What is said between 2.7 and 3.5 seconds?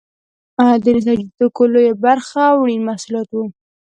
محصولات وو.